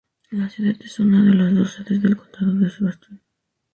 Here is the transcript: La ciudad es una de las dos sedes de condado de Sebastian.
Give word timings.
La 0.31 0.49
ciudad 0.49 0.75
es 0.81 0.99
una 0.99 1.23
de 1.23 1.35
las 1.35 1.53
dos 1.53 1.73
sedes 1.73 2.01
de 2.01 2.15
condado 2.15 2.55
de 2.57 2.71
Sebastian. 2.71 3.21